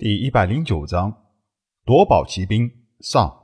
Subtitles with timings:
[0.00, 1.14] 第一百零九章
[1.84, 3.42] 夺宝奇兵上。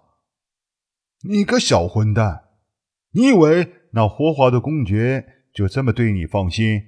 [1.28, 2.44] 你个小混蛋！
[3.12, 6.80] 你以为那霍华德公爵就这么对你放心？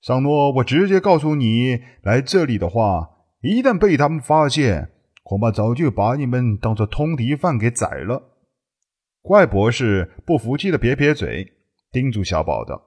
[0.00, 3.10] 桑诺，我直接告诉你，来这里的话，
[3.42, 4.90] 一旦被他们发现，
[5.24, 8.38] 恐怕早就把你们当做通敌犯给宰了。
[9.20, 11.52] 怪博士不服气的撇撇嘴，
[11.92, 12.82] 叮嘱小宝道：“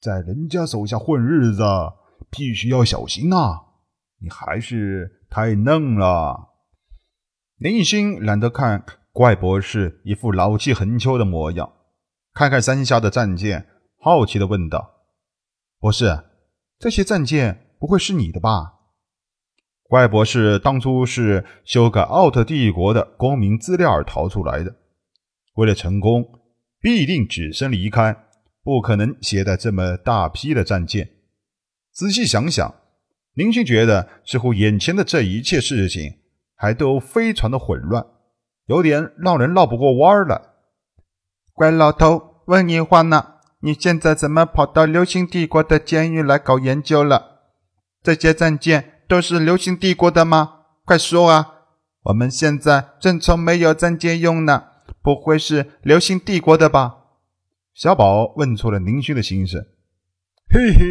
[0.00, 1.62] 在人家手下混日子，
[2.30, 3.66] 必须要小心啊！”
[4.22, 6.48] 你还是太嫩了。
[7.56, 11.72] 林星懒得看怪博士一副老气横秋的模样，
[12.32, 13.66] 看看山下的战舰，
[13.98, 14.90] 好奇的问道
[15.80, 16.24] ：“博士，
[16.78, 18.74] 这些战舰不会是你的吧？”
[19.84, 24.76] 怪博士当初是修改奥特帝国的公民资料而逃出来的，
[25.54, 26.24] 为了成功，
[26.80, 28.16] 必定只身离开，
[28.62, 31.10] 不可能携带这么大批的战舰。
[31.92, 32.74] 仔细想想。
[33.34, 36.18] 林星觉得，似乎眼前的这一切事情
[36.54, 38.04] 还都非常的混乱，
[38.66, 40.40] 有点让人绕不过弯来。
[41.54, 43.34] 怪老头，问你话呢？
[43.60, 47.42] 你现在怎么跑到流星帝国的监狱来搞研究了？
[48.02, 50.62] 这些战舰都是流星帝国的吗？
[50.84, 51.54] 快说啊！
[52.04, 54.64] 我们现在正愁没有战舰用呢，
[55.02, 56.96] 不会是流星帝国的吧？
[57.74, 59.64] 小宝问出了宁勋的心声。
[60.48, 60.82] 嘿嘿，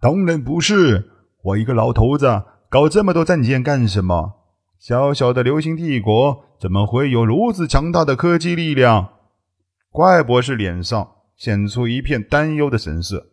[0.00, 1.10] 当然不是。
[1.44, 4.32] 我一个老头子搞这么多战舰干什么？
[4.78, 9.10] 小小的流星帝国怎么会有如此强大的科技力量？
[9.90, 11.06] 怪博士脸上
[11.36, 13.26] 显出一片担忧的神色。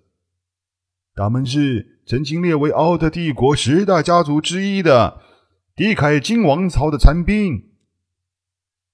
[1.16, 5.22] 他们是曾经列为奥特帝国十大家族之一的
[5.74, 7.70] 迪凯金王朝的残兵。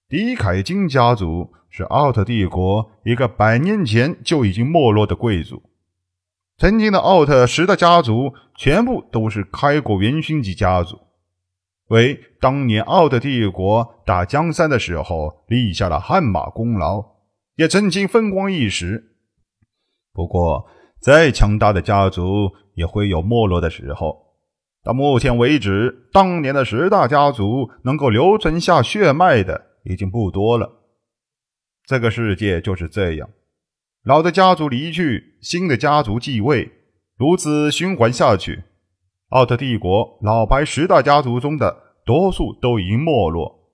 [0.07, 5.66] 迪凯金家族是奥特帝国一个百年前就已经没落的贵族。
[6.57, 10.97] 曾经的奥特十大家族全部都是开国元勋级家族，
[11.89, 17.05] 为当年奥特帝国打江山的时候立下了汗马功劳，
[17.57, 19.15] 也曾经风光一时。
[20.11, 20.67] 不过，
[20.99, 24.33] 再强大的家族也会有没落的时候。
[24.83, 30.71] 到目前为止，当年的十大家族能够留存下血脉的已经不多了。
[31.85, 33.29] 这个世界就是这样。
[34.07, 36.71] 老的家族离去，新的家族继位，
[37.17, 38.63] 如此循环下去，
[39.31, 43.69] 奥特帝国老牌十大家族中的多数都已经没落。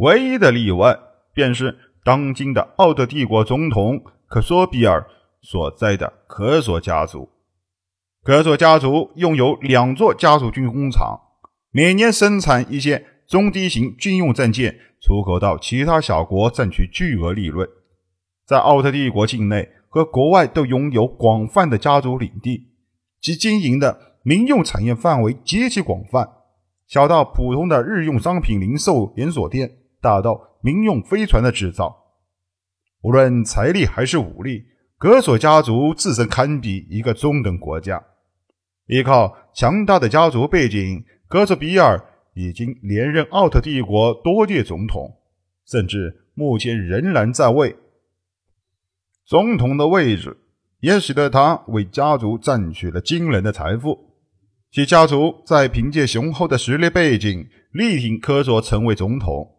[0.00, 0.98] 唯一的例外，
[1.32, 5.08] 便是当今的奥特帝国总统克索比尔
[5.40, 7.30] 所在的科索家族。
[8.22, 11.18] 科索家族拥有两座家族军工厂，
[11.70, 17.66] 每年生产一些中低型军用战舰，出口到其他小国，赚取巨额利润。
[18.46, 22.68] 在奥特帝国境内和国外都拥有广泛的家族领地，
[23.20, 26.28] 其经营的民用产业范围极其广泛，
[26.86, 32.04] 小到普通的日用商品零售连锁店，大到民用飞船的制造。
[33.02, 34.64] 无论财力还是武力，
[34.96, 38.00] 格索家族自身堪比一个中等国家。
[38.86, 42.00] 依靠强大的家族背景，格索比尔
[42.34, 45.16] 已经连任奥特帝国多届总统，
[45.66, 47.74] 甚至目前仍然在位。
[49.26, 50.36] 总统的位置
[50.78, 53.98] 也使得他为家族赚取了惊人的财富。
[54.70, 59.50] 其家族在凭借雄厚的实力背景，力挺科索成为总统。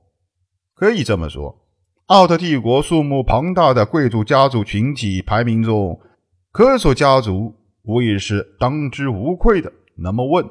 [0.73, 1.65] 可以这么说，
[2.05, 5.99] 奥特帝国数目庞大的贵族家族群体排名中，
[6.53, 9.73] 科索家族无疑是当之无愧的。
[9.97, 10.45] 那么问，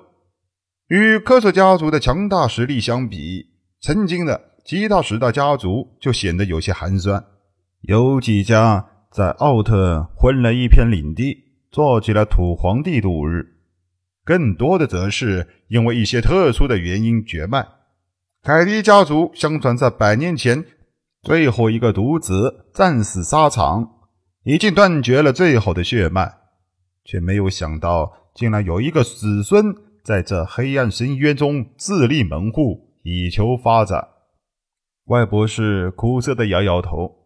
[0.88, 3.46] 与科索家族的强大实力相比，
[3.80, 7.24] 曾经的其他十大家族就显得有些寒酸。
[7.80, 8.86] 有几家。
[9.16, 13.46] 在奥特混了一片领地，做起了土皇帝度日；
[14.22, 17.66] 更多的则是因为一些特殊的原因绝脉。
[18.42, 20.62] 凯迪家族相传在百年前，
[21.22, 23.88] 最后一个独子战死沙场，
[24.44, 26.30] 已经断绝了最后的血脉，
[27.02, 29.74] 却没有想到，竟然有一个子孙
[30.04, 34.08] 在这黑暗深渊中自立门户，以求发展。
[35.06, 37.25] 外博士苦涩的摇摇头。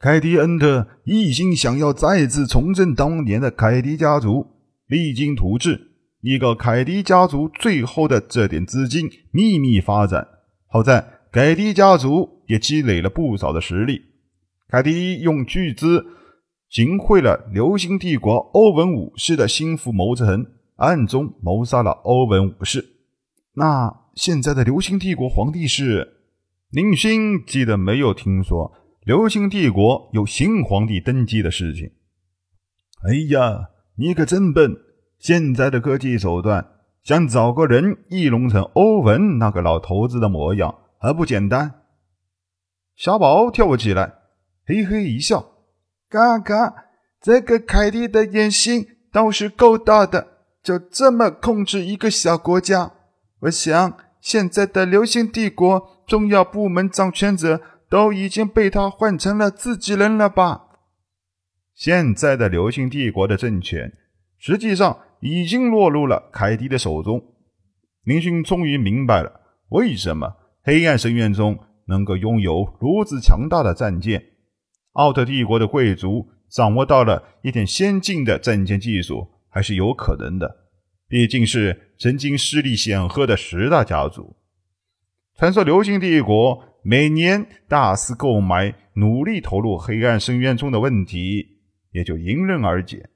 [0.00, 4.46] 凯迪恩特一心想要再次重振当年的凯迪家族，
[4.86, 5.90] 励精图治，
[6.22, 10.26] 一个凯迪家族最后的这点资金秘密发展。
[10.68, 14.00] 好在凯迪家族也积累了不少的实力。
[14.70, 16.06] 凯迪用巨资
[16.70, 22.96] 行贿了流星帝国欧文武士的心腹谋臣，暗中谋杀了欧文武士。
[23.52, 26.14] 那现在的流星帝国皇帝是
[26.70, 27.44] 宁勋？
[27.44, 28.72] 记得没有听说。
[29.04, 31.92] 流星帝国有新皇帝登基的事情。
[33.08, 34.76] 哎呀，你可真笨！
[35.18, 36.66] 现在的科技手段
[37.02, 41.80] 想找个人易容成欧文那个老头子的模样，还不简单？
[42.94, 44.12] 小宝跳起来，
[44.66, 45.52] 嘿嘿一笑
[46.10, 46.74] ：“嘎嘎，
[47.22, 50.26] 这个凯蒂的野心倒是够大的，
[50.62, 52.92] 就这么控制一个小国家。
[53.40, 60.68] 我想，现在的流星帝国重要部门掌权者都已经被他换成了自己人了吧？
[61.74, 63.92] 现在的流星帝国的政权，
[64.38, 67.34] 实际上已经落入了凯蒂的手中。
[68.04, 71.58] 林勋终于明白了，为什么黑暗深渊中。
[71.86, 74.24] 能够拥有如此强大的战舰，
[74.92, 80.68] 奥特帝国的贵族掌握到了一点先进的战舰技术，还是有可能的。
[81.08, 84.36] 毕竟是曾经势力显赫的十大家族。
[85.36, 91.58] 传说流星帝国每年大肆购买、努力投入黑暗深渊中的问题，
[91.92, 93.08] 也就迎刃而解，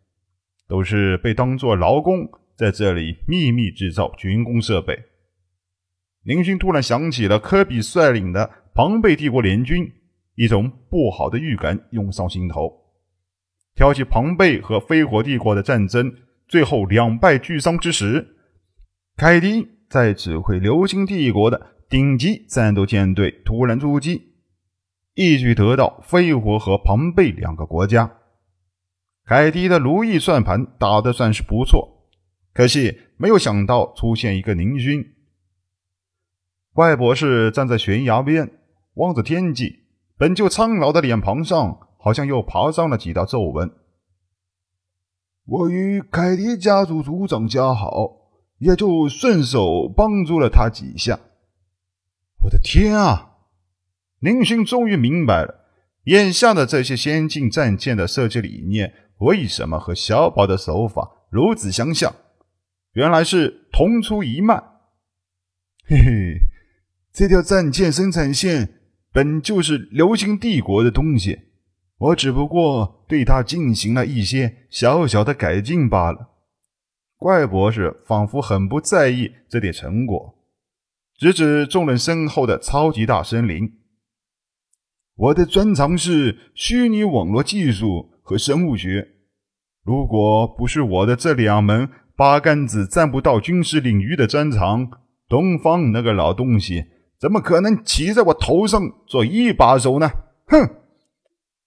[0.69, 4.99] 都是被当作劳工在这里秘密制造军工设备。
[6.23, 8.65] 林勋突然想起了科比率领的。
[8.77, 9.89] 庞贝帝国联军，
[10.35, 12.73] 一种不好的预感涌上心头。
[13.77, 16.13] 挑起庞贝和飞火帝国的战争，
[16.49, 18.35] 最后两败俱伤之时，
[19.17, 24.35] 凯迪在指挥流星帝国的顶级战斗舰队突然出击，
[25.15, 28.19] 一举得到飞火和庞贝两个国家。
[29.25, 32.09] 凯迪的如意算盘打得算是不错，
[32.53, 35.15] 可惜没有想到出现一个宁军。
[36.73, 38.51] 怪博士站在悬崖边。
[38.97, 39.81] 望着天际，
[40.17, 43.69] 本就苍老的脸庞上，好像又爬上了几道皱纹。
[45.47, 47.91] 我与凯迪家族族长交好，
[48.59, 51.19] 也就顺手帮助了他几下。
[52.45, 53.39] 我的天啊！
[54.21, 55.67] 宁勋终于明白了，
[56.05, 62.15] 眼下的这些先进战舰的设计理念为什么和小宝的手法如此相像，
[62.93, 64.63] 原来是同出一脉。
[65.87, 66.41] 嘿嘿，
[67.13, 68.81] 这条战舰生产线。
[69.13, 71.39] 本就是流星帝国的东西，
[71.99, 76.31] 我只不过对它进行了一些小小的改进罢了。
[77.17, 80.35] 怪博士仿佛很不在意这点成果，
[81.17, 83.73] 直指众人身后的超级大森林。
[85.17, 89.09] 我的专长是虚拟网络技术和生物学，
[89.85, 94.91] 如果不是我的这两门八竿子站不到军事领域的专长，
[95.29, 96.87] 东方那个老东西。
[97.17, 100.11] 怎么可能骑在我头上做一把手呢？
[100.49, 100.69] 哼！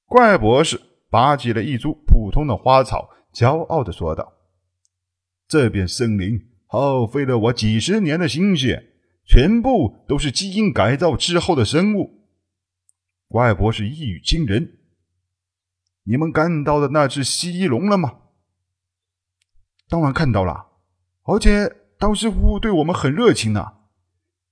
[0.06, 0.80] 怪博士
[1.10, 4.34] 拔起了一株普通的花草，骄傲地说道
[5.48, 8.97] ：“这片森林耗费了我几十年的心血，
[9.28, 12.24] 全部都是基因改造之后的生物。”
[13.30, 14.80] 怪博士一语惊人
[16.06, 18.20] ：“你们看到的那只蜥蜴龙了吗
[19.90, 20.68] ？”“当然看到了，
[21.24, 23.74] 而且刀师傅对我们很热情呢。”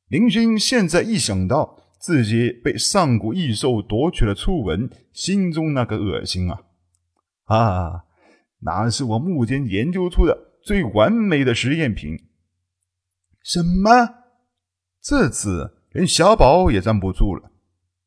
[0.10, 6.60] 林勋现在一想到自己被上古异兽夺取了初吻，心中那个恶心啊！
[7.45, 8.04] 啊，
[8.60, 12.27] 那是我目前研究出的最完美的实验品。
[13.42, 14.25] 什么？
[15.07, 17.52] 这次连小宝也站不住了，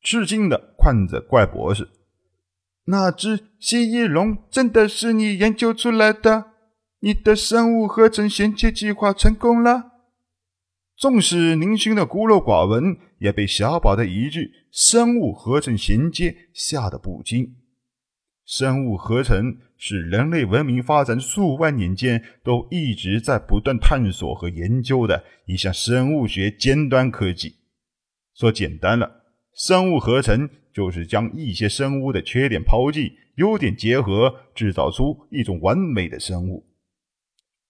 [0.00, 1.90] 吃惊的看着怪博士。
[2.86, 6.46] 那只蜥蜴龙真的是你研究出来的？
[6.98, 9.92] 你的生物合成衔接计划成功了？
[10.96, 17.54] 纵使宁勋的孤陋寡闻，也被小宝的一句“生物合成衔接”吓得不轻。
[18.44, 27.54] 生物合成是人类文明发展数万年间都一直在不断探索和研究的一项生物学尖端科技。
[28.34, 29.22] 说简单了，
[29.54, 36.66] 生物合成就是将一些生物的缺点抛弃，优点结合，制造出一种完美的生物。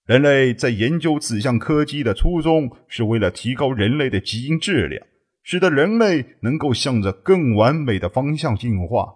[0.07, 5.07] 人类在研究此项科技的初衷，是为了提高人类的基因质量，
[5.43, 9.15] 使得人类能够向着更完美的方向进化，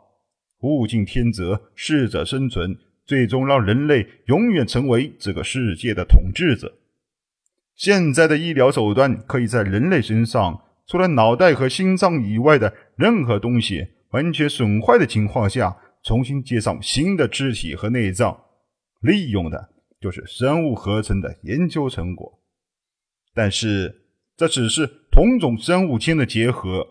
[0.71, 6.79] 物竞天择，适者生存，最终让人类永远成为这个世界的统治者。
[7.75, 18.39] 现在的医疗手段可以在人类身上，除了脑袋和心脏以外的任何东西完全损坏的情况下，重新接上新的肢体和内脏，
[19.01, 19.71] 利用的。
[20.01, 22.41] 就是生物合成的研究成果，
[23.33, 24.03] 但是
[24.37, 26.85] 这只是同种生物间的结合。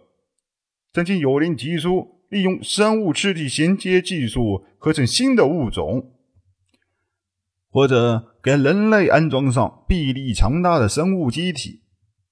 [0.94, 6.14] 曾经有人提出利用生物肢体衔接技术合成新的物种，
[7.70, 11.82] 或者给人类安装上臂力强大的生物机体，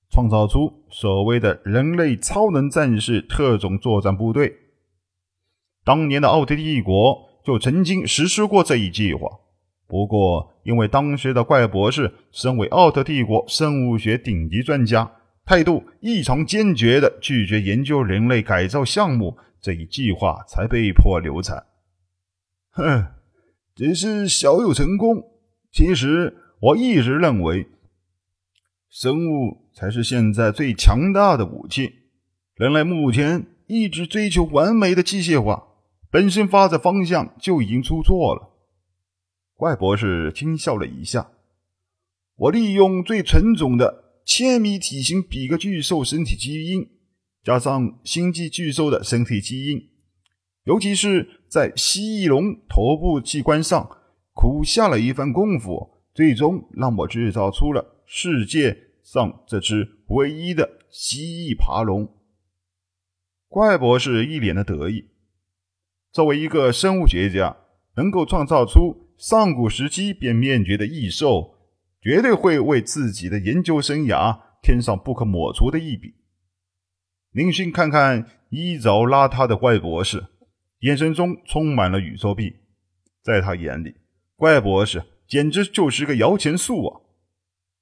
[0.09, 4.55] 创造出所谓的人类超能战士特种作战部队。
[5.83, 9.27] 当年的奥特帝国就曾经实施过这一计划。
[9.85, 15.11] 不过，因为当时的怪博士身为奥特帝国生物学顶级专家，
[15.45, 21.65] 态度异常坚决的拒绝研究人类改造项目这一计划，才被迫流产。
[22.71, 23.07] 哼，
[23.75, 25.23] 只是小有成功。
[25.71, 27.67] 其实我一直认为，
[28.89, 31.93] 生物才是现在最强大的武器。
[32.55, 35.67] 人类目前一直追求完美的机械化，
[36.09, 38.49] 本身发展方向就已经出错了。
[39.53, 41.31] 怪博士轻笑了一下
[42.35, 46.89] ：“我利用最纯种的千米体型比格巨兽身体基因，
[47.43, 49.89] 加上星际巨兽的身体基因，
[50.65, 53.89] 尤其是在蜥蜴龙头部器官上。”
[54.31, 62.07] 苦下了一番功夫，最终让我制造出了世界上这只唯一的蜥蜴爬龙。
[63.49, 65.09] 怪博士一脸的得意。
[66.13, 67.57] 作为一个生物学家，
[67.97, 71.55] 能够创造出上古时期便灭绝的异兽，
[72.01, 76.13] 绝对会为自己的研究生涯添上不可抹除的一笔。
[77.31, 80.25] 林勋看看衣着邋遢的怪博士，
[80.79, 82.55] 眼神中充满了宇宙币，
[83.21, 83.95] 在他眼里。
[84.35, 87.01] 怪博士简直就是个摇钱树啊！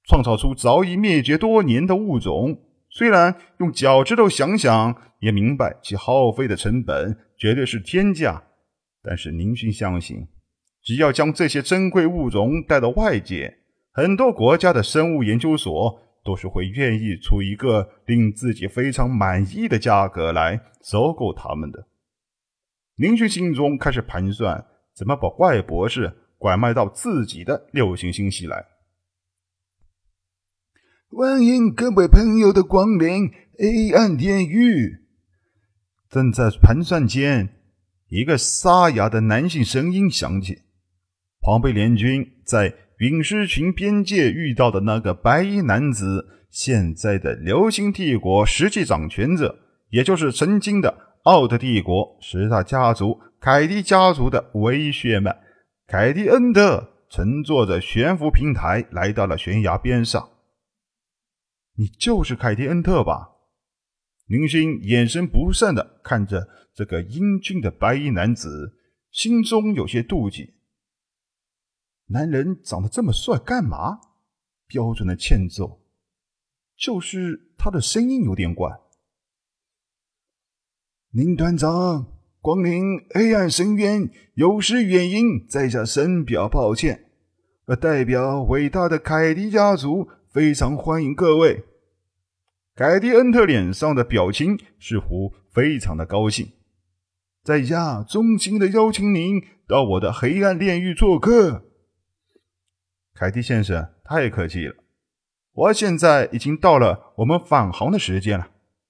[0.05, 8.43] 创造出早已灭绝多年的物种，虽然用脚趾头想想也明白其耗费的成本绝对是天价，
[9.01, 10.27] 但是宁勋相信，
[10.83, 13.59] 只要将这些珍贵物种带到外界，
[13.93, 21.87] 很多国家的生物研究所都是会愿意出一个令自己非常满意的价格来收购他们的。
[22.97, 26.23] 宁勋心中开始盘算，怎么把怪博士。
[26.39, 28.63] 拐卖到自己的六星星系来。
[31.09, 34.99] 欢迎各位朋友的光临黑暗炼狱。
[36.07, 37.49] 正在盘算间，
[38.09, 40.61] 一个沙哑的男性声音响起
[41.41, 55.37] ：“庞贝联军在陨石群边界遇到的那个白衣男子，现在的流星帝国实际掌权者，也就是曾经的奥特帝国十大家族凯蒂家族的唯一血脉。”
[55.87, 60.29] 凯蒂恩特乘坐着悬浮平台来到了悬崖边上。
[61.77, 63.29] 你就是凯蒂恩特吧？
[64.25, 68.73] 林星眼神不善的看着这个英俊的白衣男子，
[69.11, 70.56] 心中有些妒忌。
[72.07, 73.99] 男人长得这么帅，干嘛？
[74.67, 75.79] 标准的欠揍，
[76.75, 78.79] 就是他的声音有点怪。
[81.11, 82.07] 林团长。
[82.39, 87.09] 光临黑暗深渊，有失远迎，在下深表抱歉。
[87.65, 91.65] 呃，代表伟大的凯迪家族，非常欢迎各位。
[92.73, 96.53] 凯迪恩特脸上的表情似乎非常的高兴，
[97.43, 101.66] 在下衷心的邀请您到我的黑暗炼狱做客。
[103.19, 104.75] 凯蒂先生，太客气了。
[105.51, 108.49] 我现在已经到了我们返航的时间了，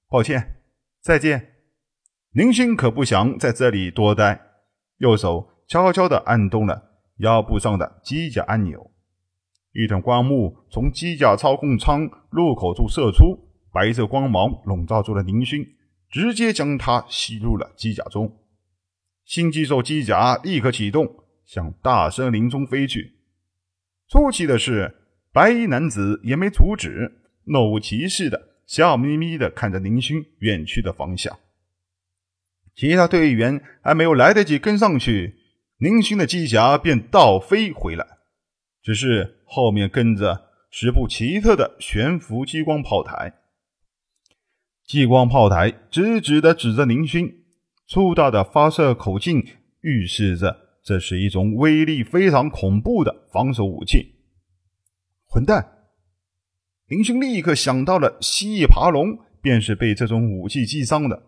[0.10, 0.57] 抱歉，
[1.01, 1.53] 再见。
[2.31, 4.41] 林星可不想在这里多待，
[4.98, 8.91] 右手悄悄地按动了腰部上的机甲按钮，
[9.72, 15.65] 一团光幕从机甲操控舱入口处射出，白色光芒笼罩住了林星，
[16.10, 18.38] 直接将他吸入了机甲中。
[19.24, 23.15] 新机兽机甲立刻启动，向大森林中飞去。
[24.10, 24.96] 出奇的是，
[25.34, 27.12] 白衣男子也没阻止，
[27.44, 31.38] 若无其事的笑眯眯的看着林勋远去的方向。
[32.74, 35.36] 其他队员还没有来得及跟上去，
[35.78, 38.06] 林勋的机甲便倒飞回来。
[38.82, 43.34] 只是后面跟着十部奇特的悬浮激光炮台，
[44.86, 47.44] 激光炮台直直的指着林勋，
[47.86, 49.46] 粗大的发射口径
[49.82, 54.15] 预示着这是一种威力非常恐怖的防守武器。
[55.25, 55.89] 混蛋！
[56.86, 61.24] 林勋立刻想到了蜥蜴爬龙，便是被这种武器击伤的。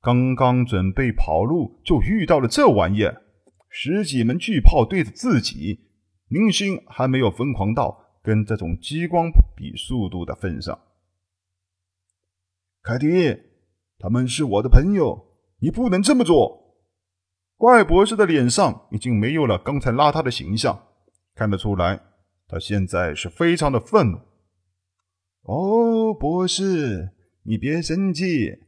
[0.00, 3.24] 刚刚准备跑路，就遇到了这玩意儿。
[3.68, 5.80] 十几门巨炮对着自己，
[6.28, 10.78] 林星还没有疯狂到跟这种激光比速度的份上。
[12.82, 13.36] 凯蒂，
[13.98, 15.26] 他们是我的朋友，
[15.58, 16.61] 你不能这么做。
[17.62, 20.84] 怪博士的脸上已经没有了刚才邋遢的形象，
[21.32, 22.00] 看得出来，
[22.48, 24.18] 他现在是非常的愤怒。
[25.42, 27.12] 哦，博士，
[27.44, 28.64] 你别生气。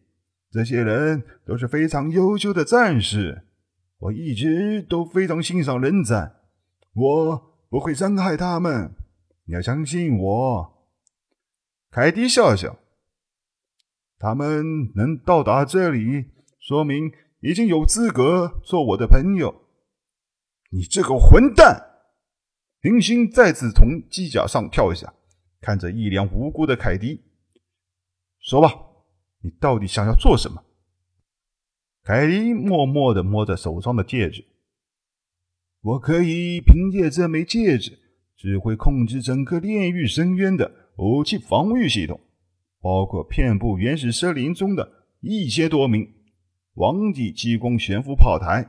[0.48, 3.42] 这些人都是非常优秀的战士，
[3.98, 6.32] 我一直都非常欣赏人才，
[6.92, 8.92] 我不会伤害他们。
[9.46, 10.86] 你要相信我。
[11.90, 12.78] 凯蒂笑笑，
[14.20, 16.26] 他们能到达这里，
[16.60, 17.10] 说明
[17.44, 19.54] 已经有资格做我的朋友。
[20.70, 21.78] 你这个混蛋！
[22.80, 25.12] 林勋再次从机甲上跳下，
[25.60, 27.22] 看着一脸无辜的凯迪，
[28.40, 28.74] 说吧，
[29.42, 30.64] 你到底想要做什么？
[32.02, 34.42] 凯迪默默的摸着手上的戒指，
[35.82, 37.98] 我可以凭借这枚戒指，
[38.38, 42.18] 指挥控制整个炼狱深渊的武器防御系统，
[42.80, 46.10] 包括遍布原始森林中的一千多名
[46.74, 48.66] 王级激光悬浮炮台。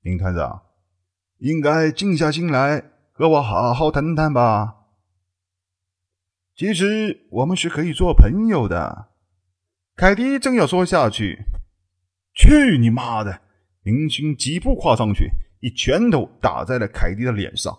[0.00, 0.62] 林团长，
[1.38, 2.90] 应该静下心来。
[3.16, 4.74] 和我好好谈谈吧。
[6.56, 9.10] 其实我们是可以做朋友的。
[9.94, 11.44] 凯迪正要说下去，
[12.34, 13.42] 去你妈的！
[13.84, 15.30] 林勋几步跨上去，
[15.60, 17.78] 一拳头打在了凯迪的脸上。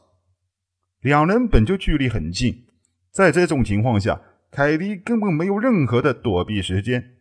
[1.02, 2.68] 两人本就距离很近，
[3.12, 7.15] 在这种情况下，凯迪根本没有任何的躲避时间。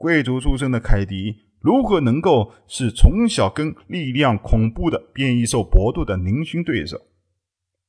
[0.00, 6.96] 贵族出身的凯蒂，如何能够是从小跟力量恐怖的变异兽搏斗的林勋对手？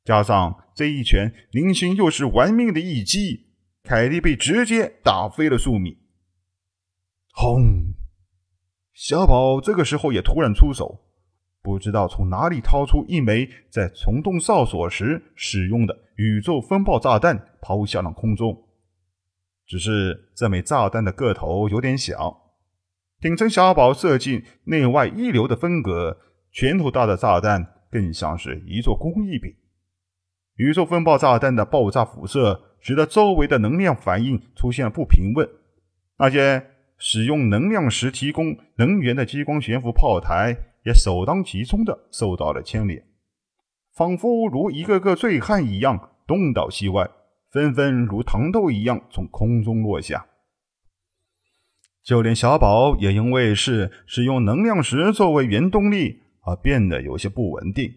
[0.04, 3.46] 加上这一拳，林勋又是玩命的一击，
[3.84, 6.00] 凯蒂被直接打飞了数米。
[7.32, 7.94] 轰！
[8.94, 11.00] 小宝这个时候也突然出手，
[11.62, 18.54] 不知道从哪里掏出一枚在虫洞哨所时使用的宇宙风暴炸弹，抛向了空中。
[19.66, 22.54] 只是这枚炸弹的个头有点小，
[23.20, 26.18] 顶层小宝设计内外一流的风格，
[26.52, 29.56] 拳头大的炸弹更像是一座工艺品。
[30.56, 35.48] 宇宙风暴炸弹的爆炸辐射，使得周围的能量反应出现不平稳。
[36.18, 43.04] 那些使用能量石提供能源的激光悬浮炮台，也首当其冲的受到了牵连，
[43.96, 47.10] 仿佛如一个个醉汉一样东倒西歪，
[47.52, 50.26] 纷纷如糖豆一样从空中落下。
[52.02, 57.94] 就连小宝也因为是使用能量石作为原动力，而变得有些不稳定，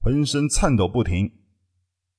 [0.00, 1.32] 浑身颤抖不停。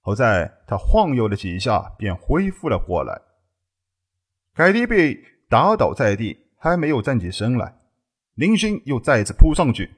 [0.02, 3.22] 好在他晃悠了几下，便恢复了过来。
[4.54, 7.78] 凯蒂被打倒在地，还没有站起身来，
[8.34, 9.92] 林勋又再次扑上去，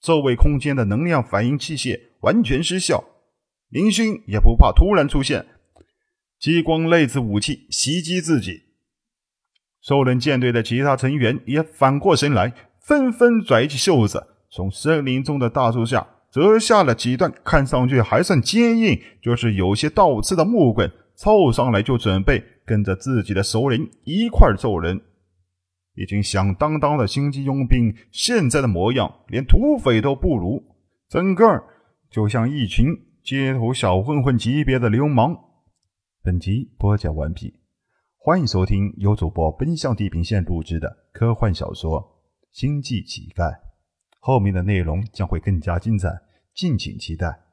[0.00, 3.02] 周围空间的能量反应器械完全失效。
[3.70, 5.44] 林勋也不怕突然出现
[6.38, 8.62] 激光类子武器袭击自己。
[9.80, 16.06] 兽人舰队的其他成员也反过神来，纷纷拽起袖子，从森林中的大树下。
[16.30, 25.00] 折下了几段看上去还算坚硬，就是有些倒刺的木棍，凑上来就准备跟着自己的首领一块揍人。
[25.94, 30.62] 已经响当当的星际佣兵，现在的模样连土匪都不如，
[31.08, 31.64] 整个
[32.10, 32.88] 就像一群
[33.24, 35.34] 街头小混混级别的流氓。
[36.28, 37.58] 本集播讲完毕，
[38.18, 41.98] 欢迎收听由主播奔向地平线录制的科幻小说
[42.52, 43.50] 《星际乞丐》。
[44.20, 46.10] 后面的内容将会更加精彩，
[46.54, 47.47] 敬请期待。